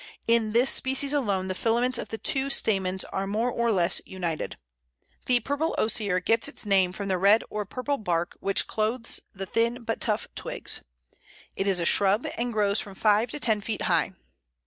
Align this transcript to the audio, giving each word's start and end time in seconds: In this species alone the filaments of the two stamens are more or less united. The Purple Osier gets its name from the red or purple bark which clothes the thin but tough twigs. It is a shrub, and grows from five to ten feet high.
In 0.27 0.51
this 0.51 0.71
species 0.71 1.13
alone 1.13 1.47
the 1.47 1.53
filaments 1.53 1.99
of 1.99 2.09
the 2.09 2.17
two 2.17 2.49
stamens 2.49 3.03
are 3.13 3.27
more 3.27 3.51
or 3.51 3.71
less 3.71 4.01
united. 4.03 4.57
The 5.27 5.41
Purple 5.41 5.75
Osier 5.77 6.19
gets 6.19 6.47
its 6.47 6.65
name 6.65 6.91
from 6.91 7.07
the 7.07 7.19
red 7.19 7.43
or 7.51 7.65
purple 7.65 7.99
bark 7.99 8.35
which 8.39 8.65
clothes 8.65 9.19
the 9.35 9.45
thin 9.45 9.83
but 9.83 10.01
tough 10.01 10.27
twigs. 10.33 10.81
It 11.55 11.67
is 11.67 11.79
a 11.79 11.85
shrub, 11.85 12.25
and 12.35 12.51
grows 12.51 12.79
from 12.81 12.95
five 12.95 13.29
to 13.29 13.39
ten 13.39 13.61
feet 13.61 13.83
high. 13.83 14.13